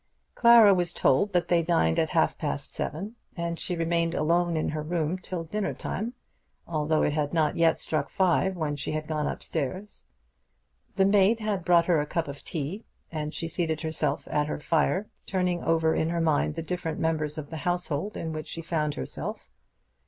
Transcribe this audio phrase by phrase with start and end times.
[0.33, 4.69] Clara was told that they dined at half past seven, and she remained alone in
[4.69, 6.15] her room till dinner time,
[6.65, 10.05] although it had not yet struck five when she had gone up stairs.
[10.95, 14.57] The maid had brought her a cup of tea, and she seated herself at her
[14.59, 18.63] fire, turning over in her mind the different members of the household in which she
[18.63, 19.51] found herself.